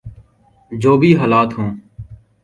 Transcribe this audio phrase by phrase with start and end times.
[0.71, 1.69] جو بھی حالات ہوں۔